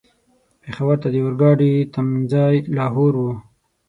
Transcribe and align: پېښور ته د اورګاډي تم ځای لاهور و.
پېښور 0.61 0.95
ته 1.01 1.07
د 1.13 1.15
اورګاډي 1.23 1.73
تم 1.93 2.07
ځای 2.31 2.55
لاهور 2.77 3.13
و. 3.17 3.23